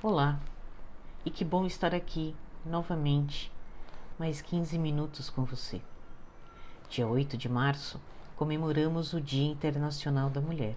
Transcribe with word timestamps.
Olá, 0.00 0.38
e 1.24 1.30
que 1.30 1.44
bom 1.44 1.66
estar 1.66 1.92
aqui 1.92 2.32
novamente, 2.64 3.50
mais 4.16 4.40
15 4.40 4.78
minutos 4.78 5.28
com 5.28 5.42
você. 5.44 5.80
Dia 6.88 7.08
8 7.08 7.36
de 7.36 7.48
março 7.48 8.00
comemoramos 8.36 9.12
o 9.12 9.20
Dia 9.20 9.50
Internacional 9.50 10.30
da 10.30 10.40
Mulher. 10.40 10.76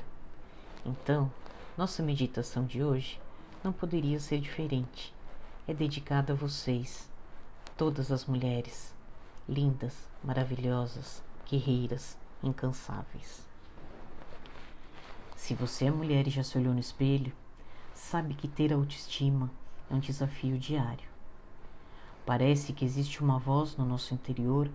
Então, 0.84 1.32
nossa 1.78 2.02
meditação 2.02 2.66
de 2.66 2.84
hoje 2.84 3.22
não 3.64 3.72
poderia 3.72 4.20
ser 4.20 4.40
diferente. 4.40 5.14
É 5.68 5.74
dedicada 5.76 6.34
a 6.34 6.36
vocês, 6.36 7.08
todas 7.78 8.12
as 8.12 8.26
mulheres, 8.26 8.92
lindas, 9.48 9.96
maravilhosas, 10.24 11.22
guerreiras, 11.48 12.18
incansáveis. 12.42 13.46
Se 15.36 15.54
você 15.54 15.86
é 15.86 15.92
mulher 15.92 16.26
e 16.26 16.32
já 16.32 16.42
se 16.42 16.58
olhou 16.58 16.74
no 16.74 16.80
espelho, 16.80 17.32
sabe 18.12 18.34
que 18.34 18.46
ter 18.46 18.74
autoestima 18.74 19.50
é 19.90 19.96
um 19.96 20.00
desafio 20.00 20.58
diário. 20.58 21.08
Parece 22.26 22.74
que 22.74 22.84
existe 22.84 23.24
uma 23.24 23.40
voz 23.40 23.78
no 23.78 23.86
nosso 23.86 24.14
interior 24.14 24.70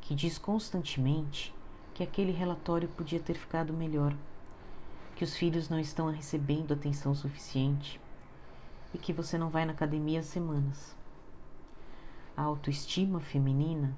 que 0.00 0.14
diz 0.14 0.38
constantemente 0.38 1.52
que 1.92 2.04
aquele 2.04 2.30
relatório 2.30 2.88
podia 2.90 3.18
ter 3.18 3.34
ficado 3.34 3.72
melhor, 3.72 4.14
que 5.16 5.24
os 5.24 5.34
filhos 5.34 5.68
não 5.68 5.80
estão 5.80 6.12
recebendo 6.12 6.72
atenção 6.72 7.12
suficiente 7.12 8.00
e 8.94 8.98
que 8.98 9.12
você 9.12 9.36
não 9.36 9.50
vai 9.50 9.64
na 9.64 9.72
academia 9.72 10.20
há 10.20 10.22
semanas. 10.22 10.96
A 12.36 12.42
autoestima 12.42 13.18
feminina 13.18 13.96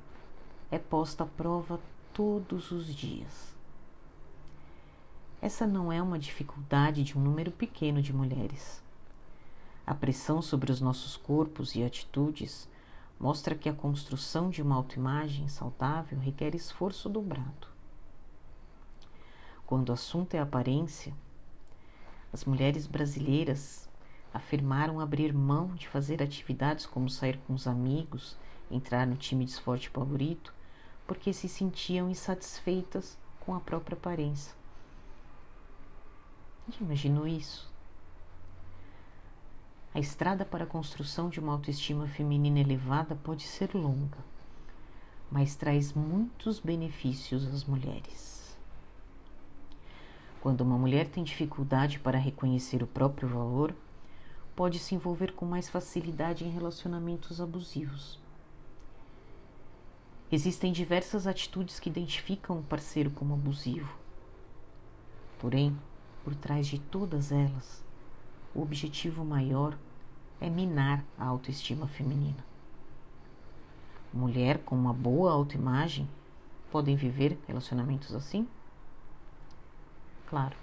é 0.70 0.78
posta 0.78 1.24
à 1.24 1.26
prova 1.26 1.78
todos 2.14 2.70
os 2.70 2.86
dias. 2.86 3.54
Essa 5.42 5.66
não 5.66 5.90
é 5.90 6.00
uma 6.00 6.20
dificuldade 6.20 7.02
de 7.02 7.18
um 7.18 7.20
número 7.20 7.50
pequeno 7.50 8.00
de 8.00 8.12
mulheres. 8.12 8.80
A 9.84 9.92
pressão 9.92 10.40
sobre 10.40 10.70
os 10.70 10.80
nossos 10.80 11.16
corpos 11.16 11.74
e 11.74 11.82
atitudes 11.82 12.68
mostra 13.18 13.56
que 13.56 13.68
a 13.68 13.72
construção 13.72 14.50
de 14.50 14.62
uma 14.62 14.76
autoimagem 14.76 15.48
saudável 15.48 16.16
requer 16.20 16.54
esforço 16.54 17.08
dobrado. 17.08 17.66
Quando 19.66 19.88
o 19.88 19.92
assunto 19.94 20.34
é 20.34 20.38
aparência, 20.38 21.12
as 22.32 22.44
mulheres 22.44 22.86
brasileiras 22.86 23.88
afirmaram 24.32 25.00
abrir 25.00 25.34
mão 25.34 25.74
de 25.74 25.88
fazer 25.88 26.22
atividades 26.22 26.86
como 26.86 27.10
sair 27.10 27.36
com 27.48 27.54
os 27.54 27.66
amigos, 27.66 28.36
entrar 28.70 29.08
no 29.08 29.16
time 29.16 29.44
de 29.44 29.50
esporte 29.50 29.88
favorito, 29.88 30.54
porque 31.04 31.32
se 31.32 31.48
sentiam 31.48 32.08
insatisfeitas 32.08 33.18
com 33.40 33.56
a 33.56 33.60
própria 33.60 33.96
aparência. 33.96 34.61
Já 36.72 36.84
imaginou 36.84 37.26
isso? 37.26 37.70
A 39.94 40.00
estrada 40.00 40.44
para 40.44 40.64
a 40.64 40.66
construção 40.66 41.28
de 41.28 41.38
uma 41.38 41.52
autoestima 41.52 42.08
feminina 42.08 42.60
elevada 42.60 43.14
pode 43.14 43.42
ser 43.42 43.74
longa, 43.74 44.18
mas 45.30 45.54
traz 45.54 45.92
muitos 45.92 46.58
benefícios 46.58 47.46
às 47.46 47.64
mulheres. 47.64 48.56
Quando 50.40 50.62
uma 50.62 50.78
mulher 50.78 51.08
tem 51.08 51.22
dificuldade 51.22 51.98
para 51.98 52.18
reconhecer 52.18 52.82
o 52.82 52.86
próprio 52.86 53.28
valor, 53.28 53.74
pode 54.56 54.78
se 54.78 54.94
envolver 54.94 55.32
com 55.32 55.44
mais 55.44 55.68
facilidade 55.68 56.44
em 56.44 56.50
relacionamentos 56.50 57.38
abusivos. 57.38 58.18
Existem 60.30 60.72
diversas 60.72 61.26
atitudes 61.26 61.78
que 61.78 61.90
identificam 61.90 62.58
o 62.58 62.62
parceiro 62.62 63.10
como 63.10 63.34
abusivo. 63.34 63.94
Porém, 65.38 65.78
por 66.24 66.34
trás 66.34 66.66
de 66.66 66.78
todas 66.78 67.32
elas, 67.32 67.84
o 68.54 68.62
objetivo 68.62 69.24
maior 69.24 69.76
é 70.40 70.48
minar 70.50 71.04
a 71.18 71.24
autoestima 71.24 71.86
feminina. 71.86 72.44
Mulher 74.12 74.58
com 74.58 74.76
uma 74.76 74.92
boa 74.92 75.32
autoimagem 75.32 76.08
podem 76.70 76.96
viver 76.96 77.38
relacionamentos 77.46 78.14
assim? 78.14 78.46
Claro. 80.26 80.56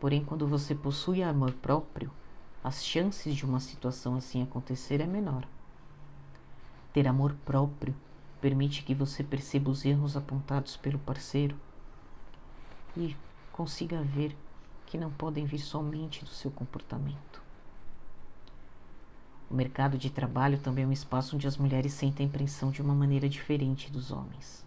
Porém, 0.00 0.24
quando 0.24 0.46
você 0.46 0.74
possui 0.74 1.22
amor 1.22 1.52
próprio, 1.52 2.10
as 2.62 2.84
chances 2.84 3.34
de 3.34 3.44
uma 3.44 3.60
situação 3.60 4.16
assim 4.16 4.42
acontecer 4.42 5.00
é 5.00 5.06
menor. 5.06 5.46
Ter 6.92 7.08
amor 7.08 7.34
próprio 7.44 7.94
permite 8.40 8.82
que 8.82 8.94
você 8.94 9.22
perceba 9.24 9.70
os 9.70 9.84
erros 9.84 10.16
apontados 10.16 10.76
pelo 10.76 10.98
parceiro 10.98 11.56
e 12.96 13.16
consiga 13.52 14.02
ver 14.02 14.36
que 14.94 14.98
não 14.98 15.10
podem 15.10 15.44
vir 15.44 15.58
somente 15.58 16.24
do 16.24 16.30
seu 16.30 16.52
comportamento. 16.52 17.42
O 19.50 19.54
mercado 19.54 19.98
de 19.98 20.08
trabalho 20.08 20.56
também 20.56 20.84
é 20.84 20.86
um 20.86 20.92
espaço 20.92 21.34
onde 21.34 21.48
as 21.48 21.56
mulheres 21.56 21.94
sentem 21.94 22.28
pressão 22.28 22.70
de 22.70 22.80
uma 22.80 22.94
maneira 22.94 23.28
diferente 23.28 23.90
dos 23.90 24.12
homens. 24.12 24.64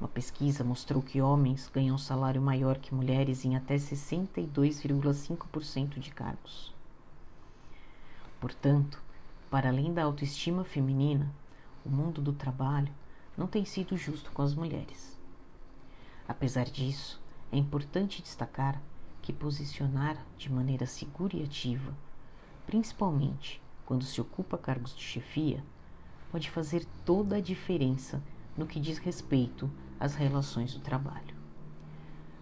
Uma 0.00 0.08
pesquisa 0.08 0.64
mostrou 0.64 1.00
que 1.00 1.22
homens 1.22 1.70
ganham 1.72 1.96
salário 1.96 2.42
maior 2.42 2.76
que 2.76 2.92
mulheres 2.92 3.44
em 3.44 3.54
até 3.54 3.76
62,5% 3.76 6.00
de 6.00 6.10
cargos. 6.10 6.74
Portanto, 8.40 9.00
para 9.48 9.68
além 9.68 9.94
da 9.94 10.02
autoestima 10.02 10.64
feminina, 10.64 11.32
o 11.86 11.88
mundo 11.88 12.20
do 12.20 12.32
trabalho 12.32 12.92
não 13.38 13.46
tem 13.46 13.64
sido 13.64 13.96
justo 13.96 14.32
com 14.32 14.42
as 14.42 14.56
mulheres. 14.56 15.16
Apesar 16.26 16.64
disso, 16.64 17.21
é 17.52 17.58
importante 17.58 18.22
destacar 18.22 18.80
que 19.20 19.30
posicionar 19.30 20.16
de 20.38 20.50
maneira 20.50 20.86
segura 20.86 21.36
e 21.36 21.44
ativa, 21.44 21.94
principalmente 22.66 23.62
quando 23.84 24.04
se 24.04 24.18
ocupa 24.22 24.56
cargos 24.56 24.96
de 24.96 25.02
chefia, 25.02 25.62
pode 26.30 26.48
fazer 26.48 26.86
toda 27.04 27.36
a 27.36 27.40
diferença 27.40 28.22
no 28.56 28.66
que 28.66 28.80
diz 28.80 28.96
respeito 28.96 29.70
às 30.00 30.14
relações 30.14 30.72
do 30.72 30.80
trabalho. 30.80 31.36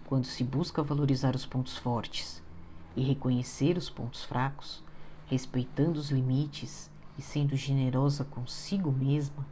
Quando 0.07 0.27
se 0.27 0.45
busca 0.45 0.81
valorizar 0.81 1.35
os 1.35 1.45
pontos 1.45 1.77
fortes 1.77 2.41
e 2.95 3.03
reconhecer 3.03 3.77
os 3.77 3.91
pontos 3.91 4.23
fracos, 4.23 4.83
respeitando 5.27 5.99
os 5.99 6.11
limites 6.11 6.89
e 7.19 7.23
sendo 7.23 7.57
generosa 7.57 8.25
consigo 8.25 8.93
mesma, 8.93 9.45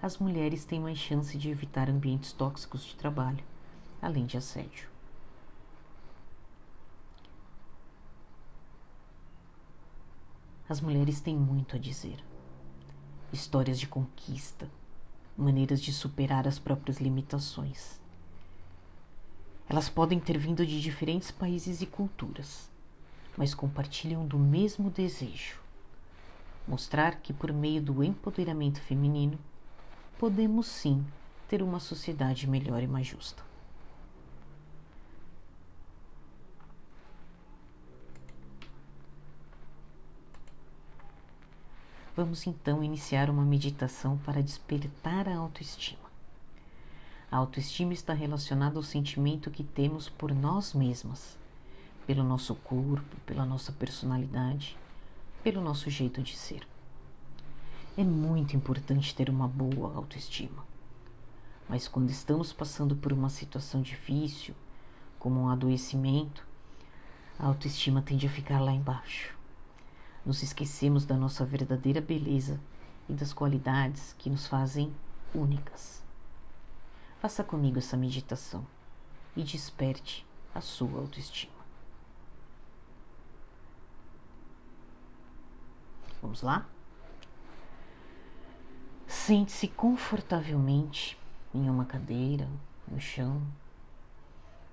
as 0.00 0.18
mulheres 0.18 0.64
têm 0.64 0.80
mais 0.80 0.98
chance 0.98 1.36
de 1.36 1.50
evitar 1.50 1.90
ambientes 1.90 2.32
tóxicos 2.32 2.84
de 2.84 2.94
trabalho, 2.94 3.44
além 4.00 4.26
de 4.26 4.36
assédio. 4.36 4.91
As 10.68 10.80
mulheres 10.80 11.20
têm 11.20 11.36
muito 11.36 11.76
a 11.76 11.78
dizer. 11.78 12.22
Histórias 13.32 13.80
de 13.80 13.86
conquista, 13.86 14.70
maneiras 15.36 15.82
de 15.82 15.92
superar 15.92 16.46
as 16.46 16.58
próprias 16.58 16.98
limitações. 16.98 18.00
Elas 19.68 19.88
podem 19.88 20.20
ter 20.20 20.38
vindo 20.38 20.64
de 20.64 20.80
diferentes 20.80 21.30
países 21.30 21.82
e 21.82 21.86
culturas, 21.86 22.70
mas 23.36 23.54
compartilham 23.54 24.24
do 24.24 24.38
mesmo 24.38 24.88
desejo: 24.88 25.60
mostrar 26.66 27.16
que, 27.16 27.32
por 27.32 27.52
meio 27.52 27.82
do 27.82 28.04
empoderamento 28.04 28.80
feminino, 28.80 29.38
podemos 30.18 30.66
sim 30.66 31.04
ter 31.48 31.62
uma 31.62 31.80
sociedade 31.80 32.46
melhor 32.46 32.82
e 32.82 32.86
mais 32.86 33.06
justa. 33.06 33.51
Vamos 42.14 42.46
então 42.46 42.84
iniciar 42.84 43.30
uma 43.30 43.42
meditação 43.42 44.18
para 44.18 44.42
despertar 44.42 45.26
a 45.26 45.34
autoestima. 45.38 46.12
A 47.30 47.38
autoestima 47.38 47.94
está 47.94 48.12
relacionada 48.12 48.76
ao 48.76 48.82
sentimento 48.82 49.50
que 49.50 49.64
temos 49.64 50.10
por 50.10 50.34
nós 50.34 50.74
mesmas, 50.74 51.38
pelo 52.06 52.22
nosso 52.22 52.54
corpo, 52.56 53.16
pela 53.24 53.46
nossa 53.46 53.72
personalidade, 53.72 54.76
pelo 55.42 55.62
nosso 55.62 55.88
jeito 55.88 56.22
de 56.22 56.36
ser. 56.36 56.68
É 57.96 58.04
muito 58.04 58.54
importante 58.54 59.14
ter 59.14 59.30
uma 59.30 59.48
boa 59.48 59.96
autoestima. 59.96 60.66
Mas 61.66 61.88
quando 61.88 62.10
estamos 62.10 62.52
passando 62.52 62.94
por 62.94 63.14
uma 63.14 63.30
situação 63.30 63.80
difícil, 63.80 64.54
como 65.18 65.40
um 65.40 65.48
adoecimento, 65.48 66.46
a 67.38 67.46
autoestima 67.46 68.02
tende 68.02 68.26
a 68.26 68.30
ficar 68.30 68.60
lá 68.60 68.70
embaixo 68.72 69.40
nos 70.24 70.42
esquecemos 70.42 71.04
da 71.04 71.16
nossa 71.16 71.44
verdadeira 71.44 72.00
beleza 72.00 72.60
e 73.08 73.12
das 73.12 73.32
qualidades 73.32 74.14
que 74.18 74.30
nos 74.30 74.46
fazem 74.46 74.94
únicas. 75.34 76.02
Faça 77.20 77.42
comigo 77.42 77.78
essa 77.78 77.96
meditação 77.96 78.66
e 79.36 79.42
desperte 79.42 80.26
a 80.54 80.60
sua 80.60 81.00
autoestima. 81.00 81.62
Vamos 86.20 86.42
lá? 86.42 86.66
Sente-se 89.06 89.68
confortavelmente 89.68 91.18
em 91.54 91.68
uma 91.68 91.84
cadeira, 91.84 92.48
no 92.88 93.00
chão, 93.00 93.42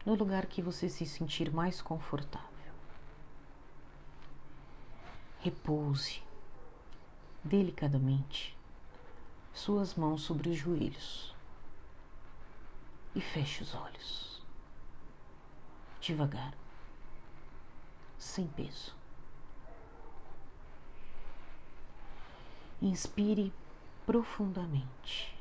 no 0.06 0.16
lugar 0.16 0.46
que 0.46 0.62
você 0.62 0.88
se 0.90 1.06
sentir 1.06 1.52
mais 1.52 1.82
confortável. 1.82 2.49
Repouse 5.42 6.22
delicadamente 7.44 8.58
suas 9.54 9.96
mãos 9.96 10.22
sobre 10.22 10.50
os 10.50 10.58
joelhos 10.58 11.34
e 13.16 13.22
feche 13.22 13.64
os 13.64 13.74
olhos. 13.74 14.42
Devagar, 16.02 16.54
sem 18.18 18.48
peso. 18.48 18.96
Inspire 22.82 23.54
profundamente 24.06 25.38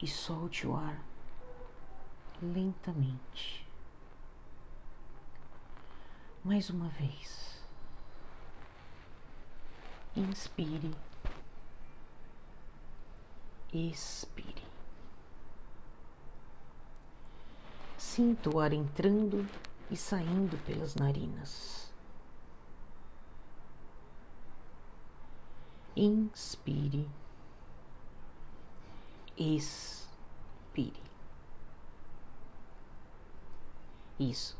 e 0.00 0.06
solte 0.06 0.66
o 0.66 0.76
ar 0.76 1.02
lentamente. 2.40 3.66
Mais 6.44 6.70
uma 6.70 6.88
vez. 6.88 7.57
Inspire. 10.18 10.90
Expire. 13.72 14.64
Sinta 17.96 18.50
o 18.50 18.58
ar 18.58 18.72
entrando 18.72 19.48
e 19.88 19.96
saindo 19.96 20.58
pelas 20.66 20.96
narinas. 20.96 21.92
Inspire. 25.94 27.08
Expire. 29.36 31.00
Isso. 34.18 34.58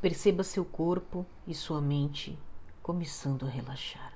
Perceba 0.00 0.42
seu 0.42 0.64
corpo 0.64 1.26
e 1.46 1.54
sua 1.54 1.82
mente 1.82 2.38
começando 2.82 3.44
a 3.44 3.50
relaxar. 3.50 4.13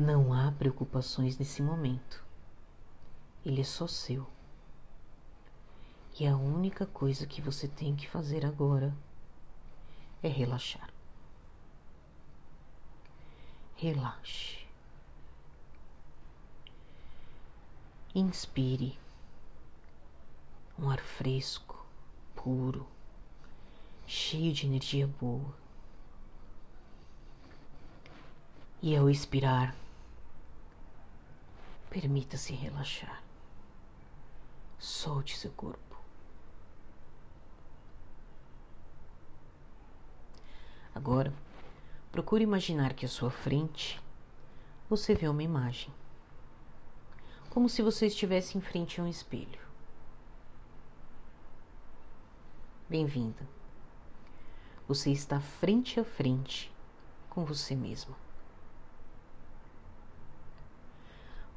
Não 0.00 0.32
há 0.32 0.52
preocupações 0.52 1.36
nesse 1.38 1.60
momento. 1.60 2.24
Ele 3.44 3.62
é 3.62 3.64
só 3.64 3.88
seu. 3.88 4.24
E 6.20 6.24
a 6.24 6.36
única 6.36 6.86
coisa 6.86 7.26
que 7.26 7.42
você 7.42 7.66
tem 7.66 7.96
que 7.96 8.08
fazer 8.08 8.46
agora 8.46 8.96
é 10.22 10.28
relaxar. 10.28 10.88
Relaxe. 13.74 14.68
Inspire 18.14 18.96
um 20.78 20.88
ar 20.88 21.00
fresco, 21.00 21.84
puro, 22.36 22.86
cheio 24.06 24.52
de 24.52 24.64
energia 24.64 25.08
boa. 25.08 25.52
E 28.80 28.96
ao 28.96 29.10
expirar, 29.10 29.74
permita-se 32.00 32.52
relaxar. 32.52 33.24
Solte 34.78 35.36
seu 35.36 35.50
corpo. 35.50 36.00
Agora, 40.94 41.34
procure 42.12 42.44
imaginar 42.44 42.94
que 42.94 43.04
à 43.04 43.08
sua 43.08 43.32
frente 43.32 44.00
você 44.88 45.12
vê 45.12 45.26
uma 45.26 45.42
imagem, 45.42 45.92
como 47.50 47.68
se 47.68 47.82
você 47.82 48.06
estivesse 48.06 48.56
em 48.56 48.60
frente 48.60 49.00
a 49.00 49.04
um 49.04 49.08
espelho. 49.08 49.60
Bem-vinda. 52.88 53.44
Você 54.86 55.10
está 55.10 55.40
frente 55.40 55.98
a 55.98 56.04
frente 56.04 56.72
com 57.28 57.44
você 57.44 57.74
mesma. 57.74 58.27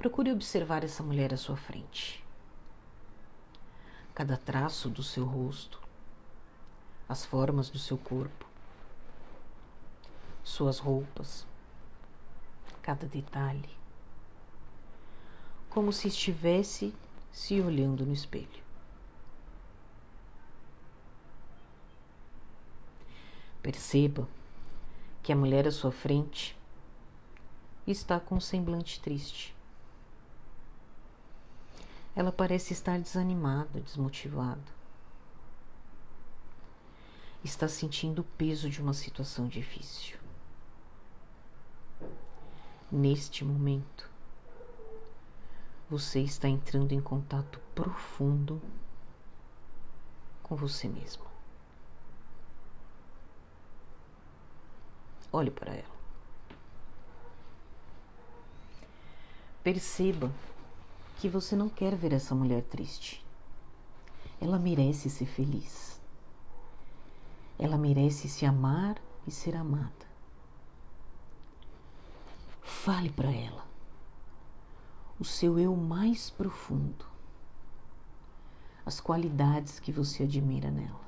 Procure 0.02 0.32
observar 0.32 0.84
essa 0.84 1.04
mulher 1.04 1.32
à 1.32 1.38
sua 1.38 1.56
frente. 1.56 2.26
Cada 4.16 4.36
traço 4.36 4.90
do 4.90 5.04
seu 5.04 5.24
rosto, 5.24 5.80
as 7.08 7.24
formas 7.24 7.70
do 7.70 7.78
seu 7.78 8.00
corpo, 8.00 8.48
suas 10.44 10.80
roupas, 10.80 11.46
cada 12.82 13.06
detalhe, 13.06 13.70
como 15.70 15.94
se 15.94 16.08
estivesse 16.08 16.96
se 17.32 17.62
olhando 17.62 18.04
no 18.04 18.12
espelho. 18.12 18.64
Perceba 23.62 24.28
que 25.22 25.32
a 25.32 25.36
mulher 25.36 25.68
à 25.68 25.72
sua 25.72 25.92
frente 25.92 26.58
está 27.86 28.20
com 28.20 28.38
um 28.38 28.42
semblante 28.42 29.00
triste. 29.00 29.61
Ela 32.16 32.32
parece 32.32 32.74
estar 32.74 33.00
desanimada, 33.00 33.80
desmotivada. 33.80 34.82
Está 37.44 37.68
sentindo 37.68 38.20
o 38.20 38.26
peso 38.38 38.70
de 38.70 38.82
uma 38.82 38.94
situação 38.94 39.48
difícil 39.48 40.22
neste 42.92 43.46
momento, 43.46 44.10
você 45.90 46.20
está 46.20 46.50
entrando 46.50 46.92
em 46.92 47.02
contato 47.02 47.60
profundo 47.74 48.62
com 50.44 50.56
você 50.56 50.88
mesmo. 50.88 51.24
Olhe 55.32 55.50
para 55.50 55.74
ela. 55.74 56.02
Perceba 59.64 60.32
que 61.22 61.30
você 61.30 61.56
não 61.56 61.70
quer 61.70 61.96
ver 61.96 62.14
essa 62.14 62.34
mulher 62.34 62.64
triste. 62.64 63.24
Ela 64.40 64.58
merece 64.58 65.08
ser 65.08 65.28
feliz. 65.28 66.02
Ela 67.60 67.78
merece 67.78 68.28
se 68.28 68.44
amar 68.44 69.00
e 69.28 69.30
ser 69.30 69.56
amada. 69.56 70.08
Fale 72.64 73.12
para 73.12 73.32
ela 73.32 73.64
o 75.20 75.24
seu 75.24 75.60
eu 75.60 75.76
mais 75.76 76.32
profundo, 76.32 77.06
as 78.84 79.00
qualidades 79.00 79.80
que 79.80 79.92
você 79.92 80.24
admira 80.24 80.72
nela. 80.72 81.06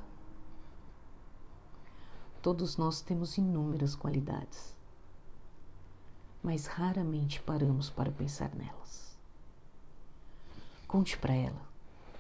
Todos 2.40 2.78
nós 2.78 3.02
temos 3.02 3.36
inúmeras 3.40 3.96
qualidades, 3.96 4.76
mas 6.44 6.68
raramente 6.68 7.42
paramos 7.42 7.90
para 7.90 8.12
pensar 8.12 8.54
nelas. 8.54 9.13
Conte 10.94 11.18
para 11.18 11.34
ela 11.34 11.60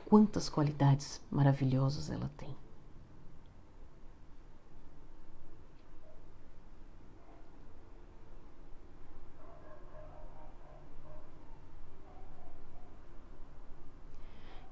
quantas 0.10 0.50
qualidades 0.50 1.22
maravilhosas 1.30 2.10
ela 2.10 2.27
tem. 2.36 2.58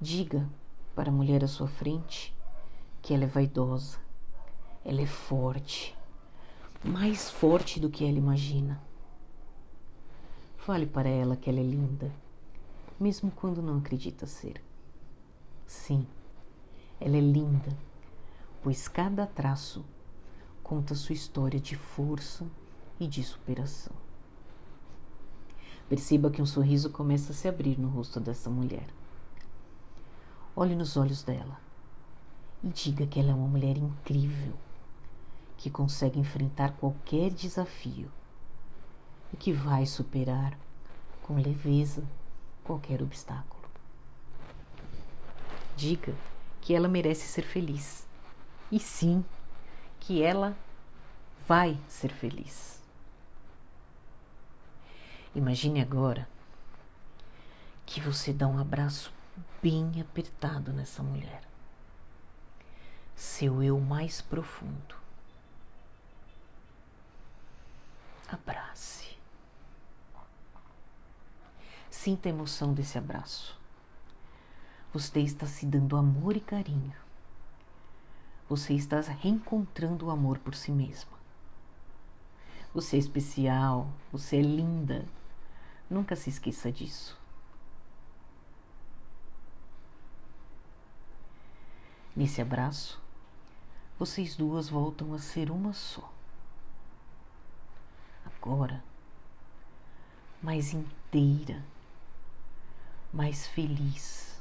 Diga 0.00 0.50
para 0.96 1.08
a 1.08 1.14
mulher 1.14 1.44
à 1.44 1.46
sua 1.46 1.68
frente 1.68 2.36
que 3.00 3.14
ela 3.14 3.22
é 3.22 3.28
vaidosa, 3.28 4.00
ela 4.84 5.00
é 5.00 5.06
forte, 5.06 5.96
mais 6.82 7.30
forte 7.30 7.78
do 7.78 7.88
que 7.88 8.04
ela 8.04 8.18
imagina. 8.18 8.82
Fale 10.56 10.86
para 10.86 11.08
ela 11.08 11.36
que 11.36 11.48
ela 11.48 11.60
é 11.60 11.62
linda, 11.62 12.12
mesmo 13.02 13.32
quando 13.32 13.60
não 13.60 13.78
acredita 13.78 14.28
ser. 14.28 14.62
Sim, 15.66 16.06
ela 17.00 17.16
é 17.16 17.20
linda, 17.20 17.76
pois 18.62 18.86
cada 18.86 19.26
traço 19.26 19.84
conta 20.62 20.94
sua 20.94 21.12
história 21.12 21.58
de 21.58 21.74
força 21.74 22.46
e 23.00 23.08
de 23.08 23.24
superação. 23.24 23.92
Perceba 25.88 26.30
que 26.30 26.40
um 26.40 26.46
sorriso 26.46 26.90
começa 26.90 27.32
a 27.32 27.34
se 27.34 27.48
abrir 27.48 27.76
no 27.76 27.88
rosto 27.88 28.20
dessa 28.20 28.48
mulher. 28.48 28.86
Olhe 30.54 30.76
nos 30.76 30.96
olhos 30.96 31.24
dela 31.24 31.60
e 32.62 32.68
diga 32.68 33.04
que 33.04 33.18
ela 33.18 33.32
é 33.32 33.34
uma 33.34 33.48
mulher 33.48 33.76
incrível, 33.76 34.54
que 35.56 35.68
consegue 35.68 36.20
enfrentar 36.20 36.76
qualquer 36.76 37.30
desafio 37.32 38.08
e 39.32 39.36
que 39.36 39.52
vai 39.52 39.86
superar 39.86 40.56
com 41.22 41.34
leveza 41.34 42.04
qualquer 42.64 43.02
obstáculo. 43.02 43.62
Diga 45.76 46.14
que 46.60 46.74
ela 46.74 46.88
merece 46.88 47.26
ser 47.26 47.42
feliz 47.42 48.06
e 48.70 48.78
sim, 48.78 49.24
que 50.00 50.22
ela 50.22 50.56
vai 51.46 51.78
ser 51.88 52.12
feliz. 52.12 52.80
Imagine 55.34 55.80
agora 55.80 56.28
que 57.86 58.00
você 58.00 58.32
dá 58.32 58.46
um 58.46 58.58
abraço 58.58 59.12
bem 59.62 60.00
apertado 60.00 60.72
nessa 60.72 61.02
mulher. 61.02 61.42
Seu 63.14 63.62
eu 63.62 63.78
mais 63.80 64.20
profundo. 64.20 64.94
Abrace. 68.28 69.11
Sinta 72.02 72.28
a 72.28 72.30
emoção 72.30 72.74
desse 72.74 72.98
abraço. 72.98 73.56
Você 74.92 75.20
está 75.20 75.46
se 75.46 75.64
dando 75.64 75.96
amor 75.96 76.36
e 76.36 76.40
carinho. 76.40 76.96
Você 78.48 78.74
está 78.74 79.00
reencontrando 79.02 80.06
o 80.06 80.10
amor 80.10 80.40
por 80.40 80.52
si 80.52 80.72
mesma. 80.72 81.12
Você 82.74 82.96
é 82.96 82.98
especial, 82.98 83.88
você 84.10 84.38
é 84.38 84.42
linda. 84.42 85.06
Nunca 85.88 86.16
se 86.16 86.28
esqueça 86.28 86.72
disso. 86.72 87.16
Nesse 92.16 92.42
abraço, 92.42 93.00
vocês 93.96 94.34
duas 94.34 94.68
voltam 94.68 95.14
a 95.14 95.20
ser 95.20 95.52
uma 95.52 95.72
só. 95.72 96.12
Agora, 98.26 98.82
mais 100.42 100.74
inteira, 100.74 101.64
mais 103.12 103.46
feliz, 103.46 104.40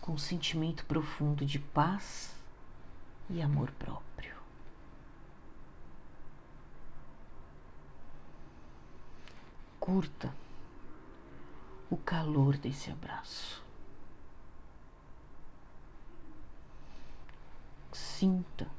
com 0.00 0.12
um 0.12 0.18
sentimento 0.18 0.84
profundo 0.86 1.44
de 1.44 1.58
paz 1.58 2.34
e 3.28 3.42
amor 3.42 3.70
próprio. 3.72 4.34
Curta 9.78 10.34
o 11.90 11.96
calor 11.96 12.56
desse 12.56 12.90
abraço. 12.90 13.62
Sinta 17.92 18.70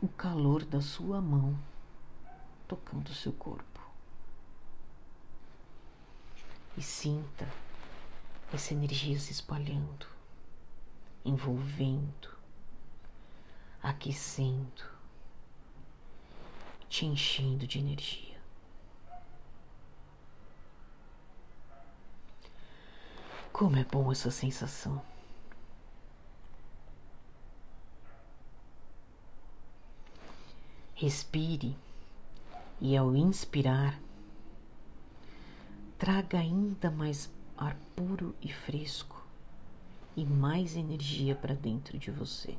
o 0.00 0.08
calor 0.08 0.64
da 0.64 0.80
sua 0.80 1.20
mão 1.20 1.58
tocando 2.68 3.12
seu 3.12 3.32
corpo. 3.32 3.79
E 6.80 6.82
sinta 6.82 7.46
essa 8.54 8.72
energia 8.72 9.20
se 9.20 9.32
espalhando, 9.32 10.06
envolvendo, 11.22 12.34
aquecendo, 13.82 14.82
te 16.88 17.04
enchendo 17.04 17.66
de 17.66 17.78
energia. 17.78 18.40
Como 23.52 23.76
é 23.76 23.84
bom 23.84 24.10
essa 24.10 24.30
sensação. 24.30 25.02
Respire 30.94 31.76
e, 32.80 32.96
ao 32.96 33.14
inspirar, 33.14 34.00
traga 36.00 36.38
ainda 36.38 36.90
mais 36.90 37.30
ar 37.58 37.76
puro 37.94 38.34
e 38.40 38.50
fresco 38.50 39.22
e 40.16 40.24
mais 40.24 40.74
energia 40.74 41.36
para 41.36 41.54
dentro 41.54 41.98
de 41.98 42.10
você. 42.10 42.56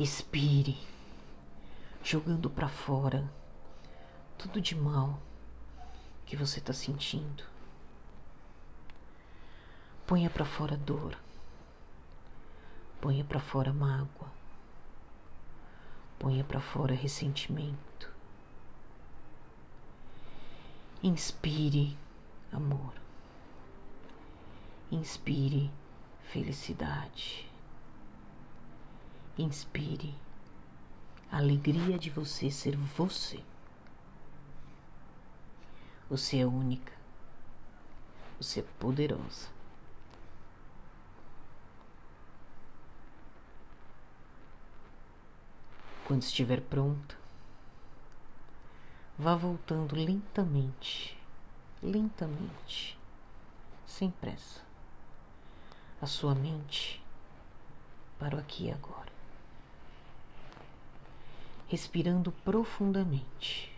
Expire, 0.00 0.78
jogando 2.02 2.48
para 2.48 2.68
fora 2.68 3.30
tudo 4.38 4.62
de 4.62 4.74
mal 4.74 5.20
que 6.24 6.36
você 6.36 6.58
está 6.58 6.72
sentindo. 6.72 7.44
Ponha 10.06 10.30
para 10.30 10.46
fora 10.46 10.74
dor, 10.74 11.18
ponha 12.98 13.24
para 13.24 13.40
fora 13.40 13.74
mágoa, 13.74 14.38
Ponha 16.18 16.42
para 16.42 16.60
fora 16.60 16.94
ressentimento. 16.94 18.07
Inspire 21.00 21.96
amor. 22.50 22.92
Inspire 24.90 25.70
felicidade. 26.24 27.48
Inspire 29.38 30.12
a 31.30 31.36
alegria 31.36 31.96
de 31.96 32.10
você 32.10 32.50
ser 32.50 32.74
você. 32.76 33.44
Você 36.10 36.38
é 36.38 36.46
única. 36.46 36.92
Você 38.40 38.58
é 38.58 38.64
poderosa. 38.80 39.48
Quando 46.04 46.22
estiver 46.22 46.60
pronta, 46.62 47.16
vá 49.18 49.34
voltando 49.34 49.96
lentamente, 49.96 51.18
lentamente, 51.82 52.96
sem 53.84 54.10
pressa, 54.12 54.62
a 56.00 56.06
sua 56.06 56.34
mente 56.36 57.02
para 58.18 58.36
o 58.36 58.38
aqui 58.38 58.66
e 58.66 58.70
agora. 58.70 59.08
Respirando 61.66 62.32
profundamente. 62.44 63.76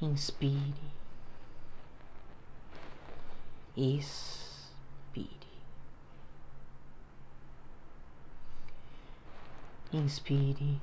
Inspire. 0.00 0.74
Expire. 3.76 5.28
Inspire. 9.92 10.80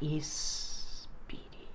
Expire. 0.00 1.68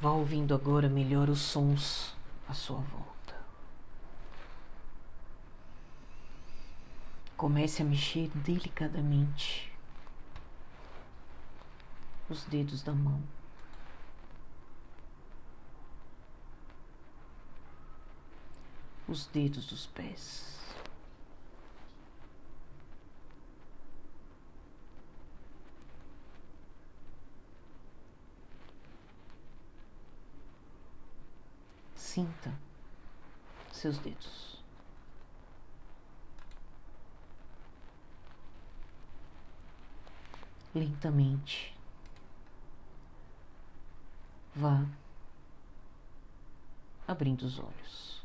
Vá 0.00 0.10
ouvindo 0.10 0.54
agora 0.54 0.88
melhor 0.88 1.28
os 1.28 1.40
sons 1.40 2.14
à 2.48 2.52
sua 2.52 2.78
volta. 2.78 3.36
Comece 7.36 7.82
a 7.82 7.84
mexer 7.84 8.28
delicadamente 8.34 9.72
os 12.28 12.44
dedos 12.44 12.82
da 12.82 12.92
mão. 12.92 13.22
os 19.12 19.26
dedos 19.26 19.66
dos 19.66 19.86
pés. 19.86 20.50
Sinta 31.94 32.52
seus 33.82 33.98
dedos. 33.98 34.62
Lentamente, 40.72 41.76
vá 44.54 44.86
abrindo 47.08 47.42
os 47.42 47.58
olhos. 47.58 48.22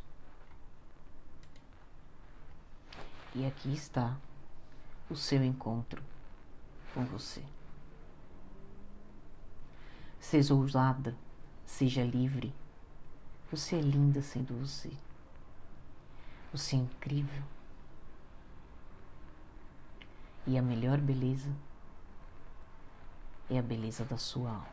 E 3.34 3.44
aqui 3.44 3.74
está 3.74 4.16
o 5.10 5.16
seu 5.16 5.44
encontro 5.44 6.04
com 6.94 7.04
você. 7.06 7.44
Seja 10.20 10.54
ousada, 10.54 11.18
seja 11.66 12.04
livre. 12.04 12.54
Você 13.50 13.78
é 13.78 13.82
linda 13.82 14.22
sendo 14.22 14.54
você. 14.60 14.92
Você 16.58 16.76
é 16.76 16.80
incrível. 16.80 17.44
E 20.48 20.58
a 20.58 20.62
melhor 20.62 20.98
beleza 20.98 21.56
é 23.48 23.60
a 23.60 23.62
beleza 23.62 24.04
da 24.04 24.18
sua 24.18 24.50
alma. 24.50 24.68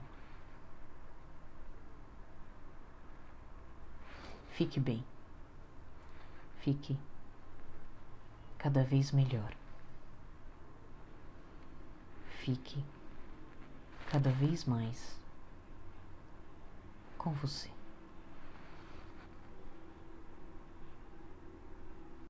Fique 4.52 4.80
bem. 4.80 5.04
Fique 6.60 6.98
cada 8.56 8.82
vez 8.82 9.12
melhor. 9.12 9.54
Fique 12.38 12.82
cada 14.10 14.30
vez 14.30 14.64
mais 14.64 15.20
com 17.18 17.34
você. 17.34 17.73